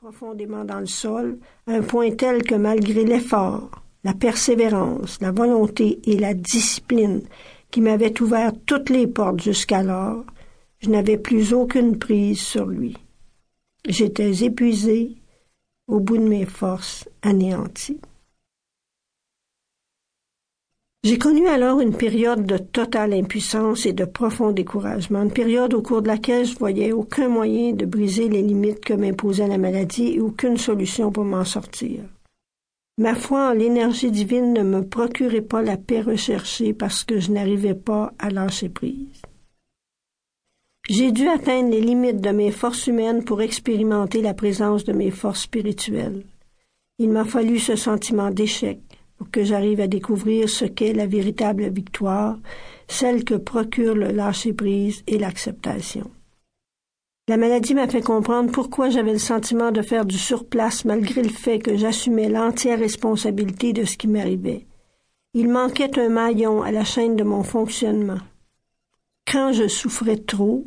[0.00, 5.98] profondément dans le sol, à un point tel que malgré l'effort, la persévérance, la volonté
[6.04, 7.22] et la discipline
[7.72, 10.24] qui m'avaient ouvert toutes les portes jusqu'alors,
[10.78, 12.96] je n'avais plus aucune prise sur lui.
[13.88, 15.16] J'étais épuisé,
[15.88, 17.98] au bout de mes forces, anéanti.
[21.08, 25.80] J'ai connu alors une période de totale impuissance et de profond découragement, une période au
[25.80, 30.16] cours de laquelle je voyais aucun moyen de briser les limites que m'imposait la maladie
[30.16, 32.02] et aucune solution pour m'en sortir.
[32.98, 37.32] Ma foi en l'énergie divine ne me procurait pas la paix recherchée parce que je
[37.32, 39.22] n'arrivais pas à lâcher prise.
[40.90, 45.10] J'ai dû atteindre les limites de mes forces humaines pour expérimenter la présence de mes
[45.10, 46.26] forces spirituelles.
[46.98, 48.80] Il m'a fallu ce sentiment d'échec,
[49.18, 52.38] pour que j'arrive à découvrir ce qu'est la véritable victoire,
[52.86, 56.10] celle que procure le lâcher-prise et l'acceptation.
[57.28, 61.28] La maladie m'a fait comprendre pourquoi j'avais le sentiment de faire du surplace malgré le
[61.28, 64.64] fait que j'assumais l'entière responsabilité de ce qui m'arrivait.
[65.34, 68.18] Il manquait un maillon à la chaîne de mon fonctionnement.
[69.30, 70.64] Quand je souffrais trop,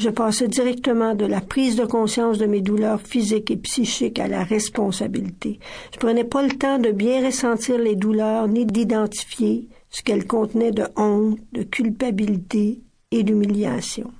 [0.00, 4.28] je passais directement de la prise de conscience de mes douleurs physiques et psychiques à
[4.28, 5.60] la responsabilité.
[5.92, 10.70] Je prenais pas le temps de bien ressentir les douleurs ni d'identifier ce qu'elles contenaient
[10.70, 14.10] de honte, de culpabilité et d'humiliation.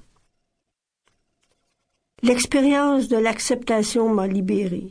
[2.23, 4.91] L'expérience de l'acceptation m'a libérée.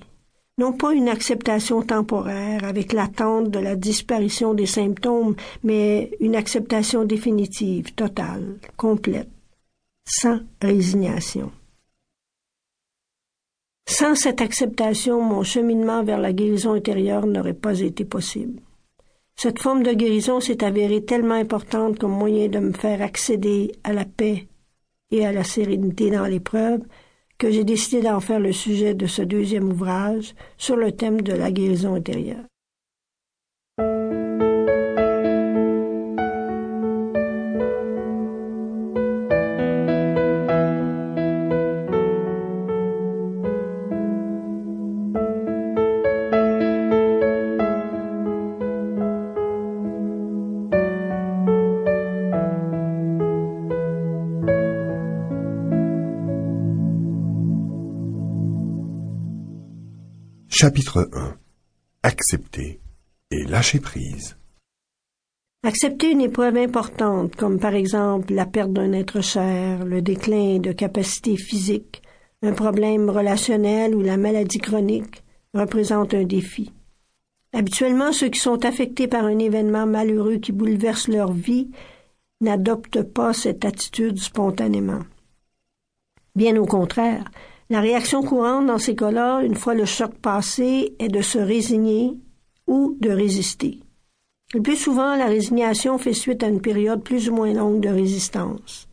[0.58, 7.06] Non pas une acceptation temporaire avec l'attente de la disparition des symptômes, mais une acceptation
[7.06, 9.30] définitive, totale, complète
[10.10, 11.52] sans résignation.
[13.88, 18.62] Sans cette acceptation, mon cheminement vers la guérison intérieure n'aurait pas été possible.
[19.36, 23.94] Cette forme de guérison s'est avérée tellement importante comme moyen de me faire accéder à
[23.94, 24.48] la paix
[25.12, 26.82] et à la sérénité dans l'épreuve
[27.38, 31.34] que j'ai décidé d'en faire le sujet de ce deuxième ouvrage sur le thème de
[31.34, 32.44] la guérison intérieure.
[60.52, 61.38] Chapitre 1
[62.02, 62.80] Accepter
[63.30, 64.36] et lâcher prise.
[65.64, 70.72] Accepter une épreuve importante, comme par exemple la perte d'un être cher, le déclin de
[70.72, 72.02] capacités physiques,
[72.42, 75.24] un problème relationnel ou la maladie chronique,
[75.54, 76.74] représente un défi.
[77.54, 81.70] Habituellement, ceux qui sont affectés par un événement malheureux qui bouleverse leur vie
[82.42, 85.04] n'adoptent pas cette attitude spontanément.
[86.36, 87.30] Bien au contraire,
[87.70, 92.18] la réaction courante dans ces cas-là, une fois le choc passé, est de se résigner
[92.66, 93.80] ou de résister.
[94.54, 97.90] Le plus souvent, la résignation fait suite à une période plus ou moins longue de
[97.90, 98.88] résistance.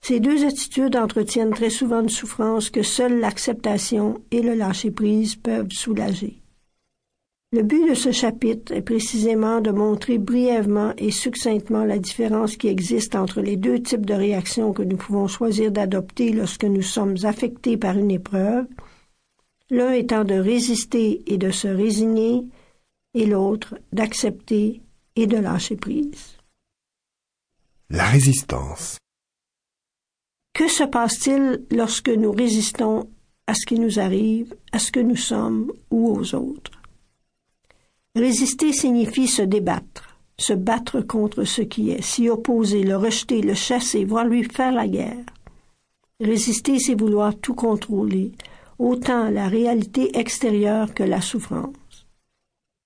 [0.00, 5.72] Ces deux attitudes entretiennent très souvent une souffrance que seule l'acceptation et le lâcher-prise peuvent
[5.72, 6.43] soulager.
[7.54, 12.66] Le but de ce chapitre est précisément de montrer brièvement et succinctement la différence qui
[12.66, 17.14] existe entre les deux types de réactions que nous pouvons choisir d'adopter lorsque nous sommes
[17.22, 18.66] affectés par une épreuve,
[19.70, 22.42] l'un étant de résister et de se résigner,
[23.14, 24.80] et l'autre d'accepter
[25.14, 26.36] et de lâcher prise.
[27.88, 28.98] La résistance.
[30.54, 33.08] Que se passe-t-il lorsque nous résistons
[33.46, 36.83] à ce qui nous arrive, à ce que nous sommes ou aux autres?
[38.16, 43.54] Résister signifie se débattre, se battre contre ce qui est, s'y opposer, le rejeter, le
[43.54, 45.24] chasser, voire lui faire la guerre.
[46.20, 48.30] Résister, c'est vouloir tout contrôler,
[48.78, 52.06] autant la réalité extérieure que la souffrance.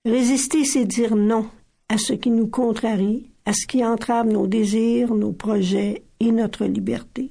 [0.03, 1.45] Résister, c'est dire non
[1.89, 6.65] à ce qui nous contrarie, à ce qui entrave nos désirs, nos projets et notre
[6.65, 7.29] liberté.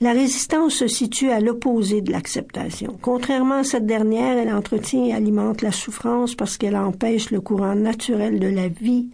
[0.00, 2.98] La résistance se situe à l'opposé de l'acceptation.
[3.00, 7.76] Contrairement à cette dernière, elle entretient et alimente la souffrance parce qu'elle empêche le courant
[7.76, 9.10] naturel de la vie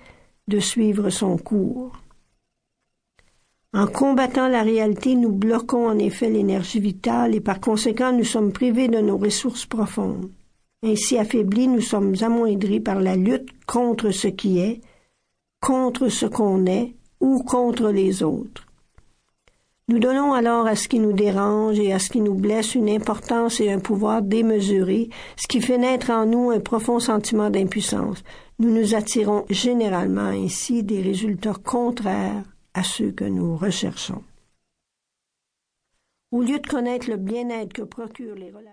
[0.49, 1.93] de suivre son cours.
[3.73, 8.53] En combattant la réalité, nous bloquons en effet l'énergie vitale et par conséquent nous sommes
[8.53, 10.31] privés de nos ressources profondes.
[10.83, 14.81] Ainsi affaiblis, nous sommes amoindris par la lutte contre ce qui est,
[15.61, 18.70] contre ce qu'on est ou contre les autres.
[19.91, 22.89] Nous donnons alors à ce qui nous dérange et à ce qui nous blesse une
[22.89, 28.23] importance et un pouvoir démesurés, ce qui fait naître en nous un profond sentiment d'impuissance.
[28.61, 34.23] Nous nous attirons généralement ainsi des résultats contraires à ceux que nous recherchons.
[36.31, 38.69] Au lieu de connaître le bien-être que procurent les relations,